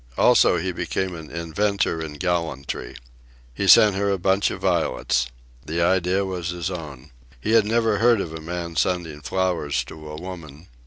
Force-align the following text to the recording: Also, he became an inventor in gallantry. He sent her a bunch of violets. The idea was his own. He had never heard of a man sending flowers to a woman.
Also, 0.17 0.57
he 0.57 0.71
became 0.71 1.13
an 1.13 1.29
inventor 1.29 2.01
in 2.01 2.13
gallantry. 2.13 2.95
He 3.53 3.67
sent 3.67 3.95
her 3.97 4.09
a 4.09 4.17
bunch 4.17 4.49
of 4.49 4.61
violets. 4.61 5.27
The 5.63 5.79
idea 5.83 6.25
was 6.25 6.49
his 6.49 6.71
own. 6.71 7.11
He 7.39 7.51
had 7.51 7.65
never 7.67 7.99
heard 7.99 8.19
of 8.19 8.33
a 8.33 8.41
man 8.41 8.75
sending 8.75 9.21
flowers 9.21 9.83
to 9.83 10.09
a 10.09 10.19
woman. 10.19 10.69